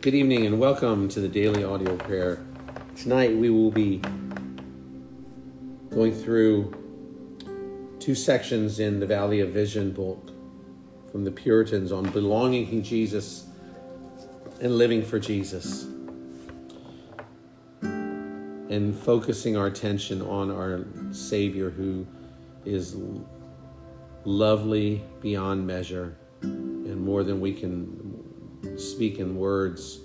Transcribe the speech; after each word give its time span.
Good 0.00 0.14
evening 0.14 0.46
and 0.46 0.60
welcome 0.60 1.08
to 1.08 1.18
the 1.18 1.26
daily 1.26 1.64
audio 1.64 1.96
prayer. 1.96 2.46
Tonight 2.94 3.34
we 3.34 3.50
will 3.50 3.72
be 3.72 4.00
going 5.90 6.14
through 6.14 6.72
two 7.98 8.14
sections 8.14 8.78
in 8.78 9.00
the 9.00 9.06
Valley 9.06 9.40
of 9.40 9.48
Vision 9.48 9.90
book 9.90 10.30
from 11.10 11.24
the 11.24 11.32
Puritans 11.32 11.90
on 11.90 12.08
belonging 12.10 12.70
to 12.70 12.80
Jesus 12.80 13.48
and 14.60 14.78
living 14.78 15.02
for 15.02 15.18
Jesus. 15.18 15.88
And 17.82 18.96
focusing 18.96 19.56
our 19.56 19.66
attention 19.66 20.22
on 20.22 20.52
our 20.52 20.84
Savior 21.10 21.70
who 21.70 22.06
is 22.64 22.96
lovely 24.24 25.02
beyond 25.20 25.66
measure 25.66 26.16
and 26.42 27.00
more 27.00 27.24
than 27.24 27.40
we 27.40 27.52
can 27.52 28.07
speak 28.76 29.18
in 29.18 29.36
words. 29.36 30.00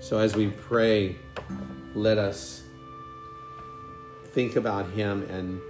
So 0.00 0.18
as 0.18 0.36
we 0.36 0.48
pray, 0.48 1.16
let 1.94 2.18
us 2.18 2.62
think 4.32 4.56
about 4.56 4.90
Him 4.90 5.22
and 5.30 5.60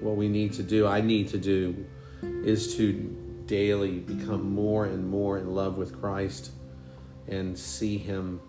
what 0.00 0.16
we 0.16 0.28
need 0.28 0.52
to 0.54 0.62
do, 0.62 0.86
I 0.86 1.00
need 1.00 1.28
to 1.28 1.38
do, 1.38 1.84
is 2.22 2.76
to 2.76 2.92
daily 3.46 3.98
become 3.98 4.54
more 4.54 4.86
and 4.86 5.08
more 5.08 5.38
in 5.38 5.54
love 5.54 5.76
with 5.76 5.98
Christ 6.00 6.52
and 7.26 7.58
see 7.58 7.98
Him 7.98 8.40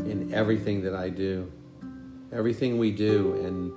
in 0.00 0.32
everything 0.34 0.82
that 0.82 0.94
I 0.94 1.08
do, 1.08 1.50
everything 2.32 2.78
we 2.78 2.90
do, 2.90 3.34
and 3.44 3.72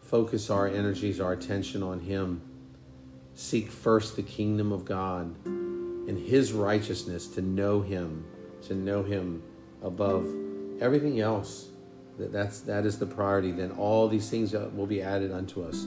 focus 0.00 0.48
our 0.48 0.66
energies, 0.68 1.20
our 1.20 1.32
attention 1.32 1.82
on 1.82 2.00
Him. 2.00 2.40
Seek 3.34 3.70
first 3.70 4.16
the 4.16 4.22
kingdom 4.22 4.72
of 4.72 4.84
God 4.84 5.34
and 5.46 6.18
His 6.18 6.52
righteousness 6.52 7.26
to 7.28 7.42
know 7.42 7.80
Him, 7.80 8.24
to 8.62 8.74
know 8.74 9.02
Him 9.02 9.42
above 9.82 10.26
everything 10.80 11.20
else. 11.20 11.68
That 12.18 12.32
that's 12.32 12.60
that 12.60 12.86
is 12.86 12.98
the 12.98 13.06
priority. 13.06 13.50
Then 13.50 13.72
all 13.72 14.08
these 14.08 14.30
things 14.30 14.52
will 14.52 14.86
be 14.86 15.02
added 15.02 15.32
unto 15.32 15.64
us. 15.64 15.86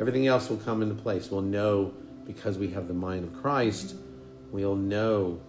Everything 0.00 0.26
else 0.26 0.50
will 0.50 0.58
come 0.58 0.82
into 0.82 0.94
place. 0.94 1.30
We'll 1.30 1.40
know 1.40 1.94
because 2.26 2.58
we 2.58 2.68
have 2.68 2.88
the 2.88 2.94
mind 2.94 3.24
of 3.24 3.40
Christ. 3.40 3.94
We'll 4.50 4.76
know 4.76 5.40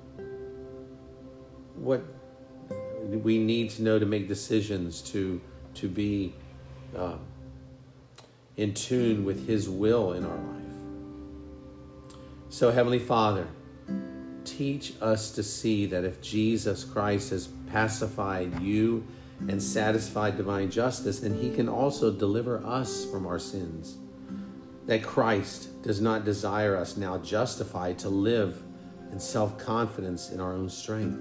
what 1.76 2.04
we 3.02 3.38
need 3.38 3.70
to 3.72 3.84
know 3.84 4.00
to 4.00 4.06
make 4.06 4.30
decisions 4.30 5.02
to 5.02 5.42
to 5.76 5.90
be 5.90 6.34
uh, 6.96 7.18
in 8.56 8.74
tune 8.74 9.26
with 9.26 9.46
His 9.46 9.68
will 9.68 10.14
in 10.14 10.24
our 10.24 10.38
life. 10.38 10.63
So, 12.54 12.70
Heavenly 12.70 13.00
Father, 13.00 13.48
teach 14.46 14.94
us 15.02 15.32
to 15.32 15.42
see 15.42 15.88
that 15.88 16.04
if 16.04 16.22
Jesus 16.22 16.84
Christ 16.84 17.32
has 17.32 17.48
pacified 17.48 18.62
you 18.62 19.08
and 19.48 19.60
satisfied 19.60 20.38
divine 20.38 20.70
justice, 20.70 21.22
then 21.22 21.34
He 21.34 21.50
can 21.50 21.68
also 21.68 22.12
deliver 22.12 22.64
us 22.64 23.06
from 23.06 23.26
our 23.26 23.40
sins. 23.40 23.98
That 24.86 25.02
Christ 25.02 25.82
does 25.82 26.00
not 26.00 26.26
desire 26.26 26.78
us 26.78 26.96
now 26.96 27.18
justified 27.18 27.98
to 27.98 28.10
live 28.10 28.62
in 29.12 29.20
self 29.20 29.58
confidence 29.58 30.30
in 30.30 30.40
our 30.40 30.54
own 30.54 30.70
strength, 30.70 31.20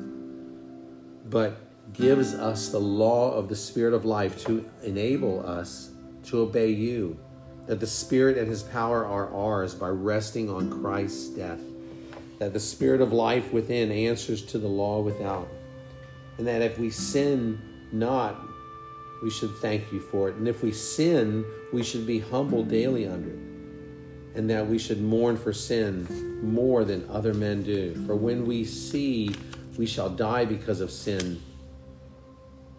but 1.30 1.56
gives 1.94 2.34
us 2.34 2.69
the 2.69 2.78
law 2.78 3.33
of 3.33 3.48
the 3.48 3.56
Spirit 3.56 3.94
of 3.94 4.05
life 4.05 4.44
to 4.44 4.69
enable 4.83 5.47
us 5.47 5.92
to 6.25 6.41
obey 6.41 6.69
you, 6.69 7.19
that 7.67 7.81
the 7.81 7.87
Spirit 7.87 8.39
and 8.39 8.49
His 8.49 8.63
power 8.63 9.05
are 9.07 9.33
ours 9.35 9.75
by 9.75 9.89
resting 9.89 10.51
on 10.51 10.83
Christ's 10.83 11.29
death, 11.29 11.61
that 12.39 12.53
the 12.53 12.61
Spirit 12.61 13.01
of 13.01 13.13
life 13.13 13.53
within 13.53 13.91
answers 13.91 14.43
to 14.47 14.59
the 14.59 14.69
law 14.69 15.00
without, 15.00 15.49
and 16.39 16.47
that 16.47 16.62
if 16.62 16.78
we 16.78 16.91
sin 16.91 17.61
not, 17.93 18.41
we 19.22 19.31
should 19.31 19.55
thank 19.59 19.93
you 19.93 20.01
for 20.01 20.28
it. 20.28 20.34
And 20.34 20.49
if 20.49 20.62
we 20.62 20.72
sin, 20.72 21.45
we 21.72 21.84
should 21.84 22.06
be 22.06 22.19
humble 22.19 22.65
daily 22.65 23.06
under 23.06 23.31
it. 23.31 23.39
And 24.34 24.51
that 24.51 24.67
we 24.67 24.78
should 24.78 25.01
mourn 25.01 25.37
for 25.37 25.53
sin 25.53 26.41
more 26.43 26.84
than 26.84 27.09
other 27.09 27.34
men 27.34 27.62
do. 27.62 27.95
For 28.06 28.17
when 28.17 28.47
we 28.47 28.65
see 28.65 29.34
we 29.77 29.87
shall 29.87 30.09
die 30.11 30.45
because 30.45 30.81
of 30.81 30.91
sin, 30.91 31.41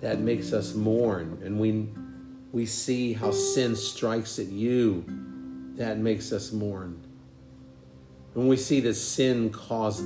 that 0.01 0.19
makes 0.19 0.51
us 0.51 0.73
mourn. 0.73 1.41
And 1.45 1.59
we 1.59 1.89
we 2.53 2.67
see 2.67 3.13
how 3.13 3.31
sin 3.31 3.75
strikes 3.75 4.37
at 4.37 4.45
you, 4.45 5.03
that 5.75 5.97
makes 5.97 6.31
us 6.31 6.51
mourn. 6.51 7.01
When 8.33 8.47
we 8.47 8.57
see 8.57 8.79
that 8.81 8.93
sin 8.93 9.49
caused 9.49 10.05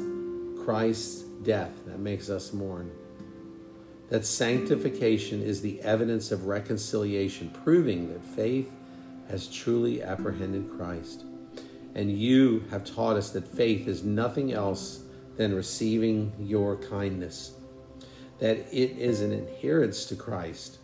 Christ's 0.64 1.24
death, 1.44 1.72
that 1.86 2.00
makes 2.00 2.30
us 2.30 2.54
mourn. 2.54 2.90
That 4.10 4.26
sanctification 4.26 5.44
is 5.44 5.62
the 5.62 5.82
evidence 5.82 6.32
of 6.32 6.46
reconciliation, 6.46 7.50
proving 7.66 8.14
that 8.14 8.24
faith 8.24 8.72
has 9.30 9.50
truly 9.50 10.02
apprehended 10.02 10.72
Christ. 10.78 11.26
And 11.96 12.18
you 12.18 12.64
have 12.72 12.86
taught 12.86 13.18
us 13.18 13.32
that 13.32 13.46
faith 13.46 13.90
is 13.90 14.06
nothing 14.06 14.54
else 14.54 15.02
than 15.36 15.54
receiving 15.54 16.32
your 16.40 16.78
kindness, 16.78 17.56
that 18.40 18.58
it 18.72 18.92
is 18.98 19.20
an 19.20 19.34
adherence 19.34 20.06
to 20.06 20.16
Christ 20.16 20.78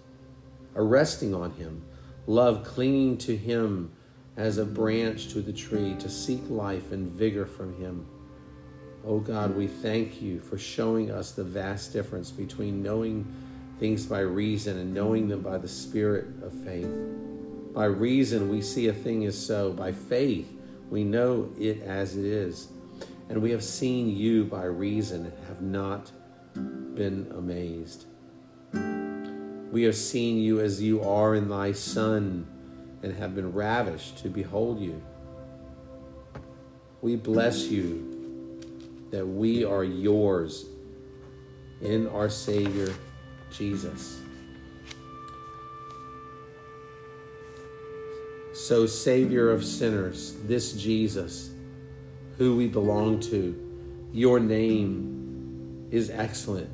a 0.76 0.82
resting 0.82 1.34
on 1.34 1.52
Him, 1.52 1.84
love 2.28 2.64
clinging 2.64 3.18
to 3.20 3.36
Him 3.36 3.92
as 4.36 4.58
a 4.58 4.66
branch 4.66 5.30
to 5.30 5.42
the 5.42 5.54
tree 5.54 5.96
to 6.00 6.10
seek 6.10 6.42
life 6.50 6.92
and 6.92 7.12
vigor 7.12 7.46
from 7.46 7.76
Him. 7.78 8.06
Oh 9.06 9.20
God, 9.20 9.56
we 9.56 9.68
thank 9.68 10.22
you 10.22 10.40
for 10.40 10.58
showing 10.58 11.12
us 11.12 11.32
the 11.32 11.44
vast 11.44 11.92
difference 11.94 12.32
between 12.32 12.82
knowing 12.82 13.26
things 13.80 14.06
by 14.06 14.20
reason 14.20 14.78
and 14.78 14.94
knowing 14.94 15.28
them 15.28 15.42
by 15.42 15.58
the 15.58 15.68
Spirit 15.68 16.28
of 16.42 16.54
faith. 16.64 16.90
By 17.74 17.86
reason, 17.86 18.50
we 18.50 18.62
see 18.62 18.88
a 18.88 18.94
thing 18.94 19.24
is 19.24 19.38
so. 19.38 19.74
By 19.74 19.92
faith, 19.92 20.50
we 20.90 21.04
know 21.04 21.50
it 21.60 21.82
as 21.82 22.16
it 22.16 22.24
is. 22.24 22.70
And 23.30 23.42
we 23.42 23.52
have 23.52 23.64
seen 23.64 24.16
you 24.16 24.46
by 24.46 24.66
reason 24.66 25.26
and 25.26 25.48
have 25.48 25.62
not 25.62 26.12
been 26.54 27.32
amazed. 27.36 28.06
We 29.74 29.82
have 29.86 29.96
seen 29.96 30.38
you 30.38 30.60
as 30.60 30.84
you 30.84 31.02
are 31.02 31.34
in 31.34 31.50
thy 31.50 31.72
Son 31.72 32.46
and 33.02 33.12
have 33.16 33.34
been 33.34 33.54
ravished 33.54 34.20
to 34.20 34.30
behold 34.30 34.80
you. 34.80 35.02
We 37.02 37.16
bless 37.16 37.70
you 37.70 38.62
that 39.10 39.26
we 39.26 39.66
are 39.66 39.84
yours 39.84 40.68
in 41.82 42.08
our 42.10 42.30
Savior 42.30 42.94
Jesus. 43.52 44.20
So, 48.54 48.86
Savior 48.86 49.50
of 49.50 49.66
sinners, 49.66 50.36
this 50.44 50.74
Jesus, 50.74 51.50
who 52.38 52.56
we 52.56 52.68
belong 52.68 53.22
to, 53.22 53.60
your 54.12 54.40
name 54.40 55.88
is 55.90 56.12
excellent. 56.12 56.70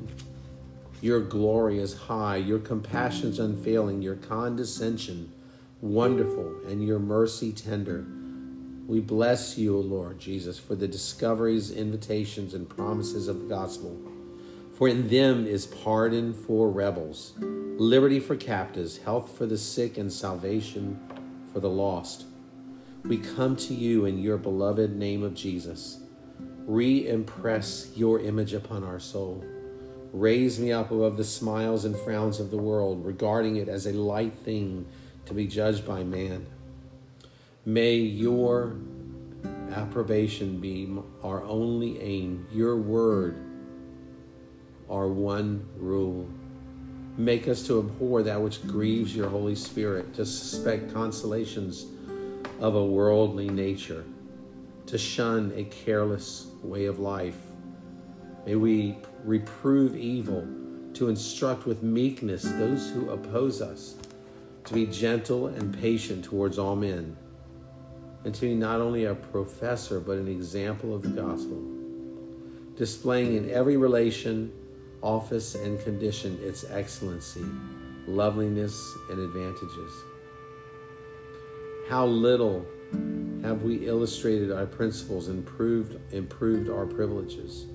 Your 1.00 1.20
glory 1.20 1.78
is 1.78 1.94
high, 1.94 2.36
your 2.36 2.58
compassion's 2.58 3.38
unfailing, 3.38 4.02
your 4.02 4.16
condescension 4.16 5.32
wonderful, 5.80 6.60
and 6.66 6.84
your 6.84 6.98
mercy 6.98 7.52
tender. 7.52 8.04
We 8.86 9.00
bless 9.00 9.56
you, 9.56 9.76
O 9.76 9.80
Lord 9.80 10.18
Jesus, 10.18 10.58
for 10.58 10.74
the 10.74 10.88
discoveries, 10.88 11.70
invitations, 11.70 12.54
and 12.54 12.68
promises 12.68 13.28
of 13.28 13.40
the 13.40 13.46
gospel. 13.46 13.98
For 14.74 14.88
in 14.88 15.08
them 15.08 15.46
is 15.46 15.66
pardon 15.66 16.34
for 16.34 16.70
rebels, 16.70 17.34
liberty 17.38 18.18
for 18.20 18.36
captives, 18.36 18.98
health 18.98 19.36
for 19.36 19.46
the 19.46 19.58
sick, 19.58 19.96
and 19.96 20.12
salvation 20.12 20.98
for 21.52 21.60
the 21.60 21.70
lost. 21.70 22.24
We 23.04 23.18
come 23.18 23.56
to 23.56 23.74
you 23.74 24.04
in 24.04 24.18
your 24.18 24.36
beloved 24.36 24.96
name 24.96 25.22
of 25.22 25.34
Jesus. 25.34 26.00
Re 26.66 27.08
impress 27.08 27.92
your 27.96 28.20
image 28.20 28.52
upon 28.52 28.84
our 28.84 29.00
soul. 29.00 29.44
Raise 30.12 30.58
me 30.58 30.72
up 30.72 30.90
above 30.90 31.16
the 31.16 31.24
smiles 31.24 31.84
and 31.84 31.96
frowns 31.96 32.40
of 32.40 32.50
the 32.50 32.58
world, 32.58 33.04
regarding 33.04 33.56
it 33.56 33.68
as 33.68 33.86
a 33.86 33.92
light 33.92 34.36
thing 34.44 34.86
to 35.26 35.34
be 35.34 35.46
judged 35.46 35.86
by 35.86 36.02
man. 36.02 36.46
May 37.64 37.94
your 37.94 38.76
approbation 39.72 40.60
be 40.60 40.92
our 41.22 41.44
only 41.44 42.00
aim, 42.00 42.48
your 42.50 42.76
word, 42.76 43.36
our 44.88 45.06
one 45.06 45.68
rule. 45.76 46.28
Make 47.16 47.46
us 47.46 47.64
to 47.66 47.78
abhor 47.78 48.22
that 48.24 48.40
which 48.40 48.66
grieves 48.66 49.14
your 49.14 49.28
Holy 49.28 49.54
Spirit, 49.54 50.14
to 50.14 50.26
suspect 50.26 50.92
consolations 50.92 51.86
of 52.58 52.74
a 52.74 52.84
worldly 52.84 53.48
nature, 53.48 54.04
to 54.86 54.98
shun 54.98 55.52
a 55.54 55.64
careless 55.64 56.48
way 56.62 56.86
of 56.86 56.98
life. 56.98 57.38
May 58.46 58.56
we 58.56 58.96
reprove 59.24 59.96
evil, 59.96 60.46
to 60.94 61.08
instruct 61.08 61.66
with 61.66 61.82
meekness 61.82 62.42
those 62.42 62.90
who 62.90 63.10
oppose 63.10 63.62
us, 63.62 63.94
to 64.64 64.74
be 64.74 64.86
gentle 64.86 65.46
and 65.46 65.78
patient 65.78 66.24
towards 66.24 66.58
all 66.58 66.76
men, 66.76 67.16
and 68.24 68.34
to 68.34 68.40
be 68.42 68.54
not 68.54 68.80
only 68.80 69.04
a 69.04 69.14
professor 69.14 70.00
but 70.00 70.18
an 70.18 70.28
example 70.28 70.94
of 70.94 71.02
the 71.02 71.08
gospel, 71.08 71.62
displaying 72.76 73.36
in 73.36 73.50
every 73.50 73.76
relation, 73.76 74.52
office, 75.02 75.54
and 75.54 75.80
condition 75.82 76.38
its 76.42 76.64
excellency, 76.70 77.44
loveliness, 78.06 78.94
and 79.10 79.20
advantages. 79.20 79.92
How 81.88 82.06
little 82.06 82.66
have 83.42 83.62
we 83.62 83.86
illustrated 83.86 84.52
our 84.52 84.66
principles, 84.66 85.28
and 85.28 85.38
improved, 85.38 85.98
improved 86.12 86.68
our 86.68 86.86
privileges? 86.86 87.66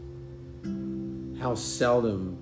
How 1.46 1.54
seldom 1.54 2.40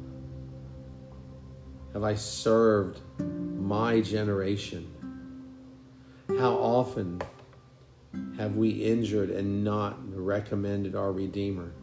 have 1.92 2.06
I 2.06 2.16
served 2.16 3.02
my 3.20 4.00
generation? 4.00 4.90
How 6.40 6.54
often 6.54 7.22
have 8.38 8.56
we 8.56 8.70
injured 8.70 9.30
and 9.30 9.62
not 9.62 9.98
recommended 10.18 10.96
our 10.96 11.12
Redeemer? 11.12 11.74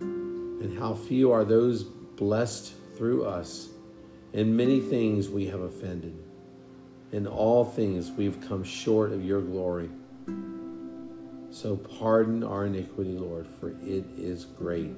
And 0.00 0.78
how 0.78 0.94
few 0.94 1.32
are 1.32 1.44
those 1.44 1.82
blessed 1.84 2.72
through 2.96 3.26
us? 3.26 3.68
In 4.32 4.56
many 4.56 4.80
things 4.80 5.28
we 5.28 5.48
have 5.48 5.60
offended. 5.60 6.16
In 7.12 7.26
all 7.26 7.62
things 7.62 8.10
we've 8.10 8.40
come 8.48 8.64
short 8.64 9.12
of 9.12 9.22
your 9.22 9.42
glory. 9.42 9.90
So 11.50 11.76
pardon 11.76 12.42
our 12.42 12.64
iniquity, 12.64 13.18
Lord, 13.18 13.46
for 13.46 13.68
it 13.68 14.06
is 14.16 14.46
great. 14.46 14.94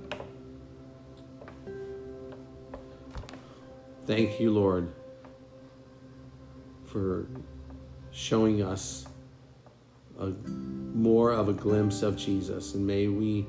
Thank 4.06 4.40
you, 4.40 4.50
Lord, 4.50 4.92
for 6.86 7.26
showing 8.10 8.62
us 8.62 9.06
a, 10.18 10.26
more 10.26 11.30
of 11.30 11.48
a 11.48 11.52
glimpse 11.52 12.02
of 12.02 12.16
Jesus. 12.16 12.74
And 12.74 12.86
may 12.86 13.06
we, 13.06 13.46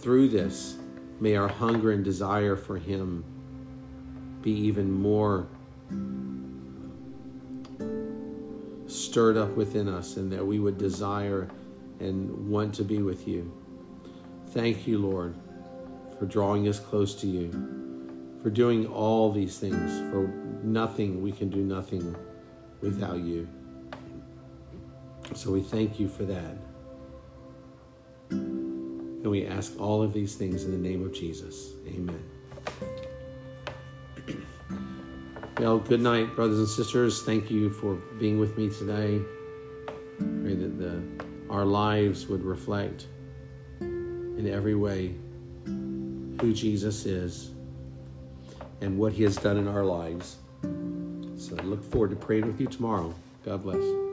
through 0.00 0.28
this, 0.28 0.76
may 1.20 1.36
our 1.36 1.48
hunger 1.48 1.92
and 1.92 2.02
desire 2.02 2.56
for 2.56 2.78
Him 2.78 3.24
be 4.42 4.52
even 4.52 4.90
more 4.90 5.46
stirred 8.86 9.36
up 9.36 9.50
within 9.56 9.88
us 9.88 10.16
and 10.16 10.30
that 10.32 10.44
we 10.46 10.58
would 10.58 10.78
desire 10.78 11.48
and 12.00 12.48
want 12.48 12.74
to 12.74 12.84
be 12.84 13.02
with 13.02 13.28
you. 13.28 13.52
Thank 14.48 14.86
you, 14.86 14.98
Lord, 14.98 15.34
for 16.18 16.26
drawing 16.26 16.68
us 16.68 16.78
close 16.78 17.14
to 17.16 17.26
you, 17.26 17.83
for 18.44 18.50
doing 18.50 18.86
all 18.86 19.32
these 19.32 19.58
things. 19.58 20.00
For 20.12 20.28
nothing, 20.62 21.22
we 21.22 21.32
can 21.32 21.48
do 21.48 21.62
nothing 21.62 22.14
without 22.82 23.20
you. 23.20 23.48
So 25.32 25.50
we 25.50 25.62
thank 25.62 25.98
you 25.98 26.08
for 26.08 26.24
that. 26.24 26.58
And 28.28 29.26
we 29.26 29.46
ask 29.46 29.80
all 29.80 30.02
of 30.02 30.12
these 30.12 30.34
things 30.34 30.64
in 30.64 30.72
the 30.72 30.88
name 30.88 31.02
of 31.06 31.14
Jesus. 31.14 31.72
Amen. 31.88 32.22
Well, 35.58 35.78
good 35.78 36.00
night, 36.00 36.34
brothers 36.34 36.58
and 36.58 36.66
sisters. 36.66 37.22
Thank 37.22 37.48
you 37.48 37.70
for 37.70 37.94
being 38.18 38.40
with 38.40 38.58
me 38.58 38.70
today. 38.70 39.20
Pray 40.18 40.56
that 40.56 40.78
the, 40.80 41.00
our 41.48 41.64
lives 41.64 42.26
would 42.26 42.42
reflect 42.42 43.06
in 43.80 44.50
every 44.52 44.74
way 44.74 45.14
who 45.64 46.52
Jesus 46.52 47.06
is 47.06 47.54
and 48.80 48.98
what 48.98 49.12
he 49.12 49.22
has 49.22 49.36
done 49.36 49.56
in 49.56 49.68
our 49.68 49.84
lives. 49.84 50.36
So 51.36 51.56
I 51.58 51.62
look 51.62 51.82
forward 51.90 52.10
to 52.10 52.16
praying 52.16 52.46
with 52.46 52.60
you 52.60 52.66
tomorrow. 52.66 53.14
God 53.44 53.62
bless. 53.62 54.03